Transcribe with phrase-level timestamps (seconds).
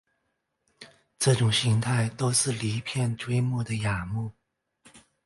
[1.19, 4.31] 这种形态都是离片锥目的亚目。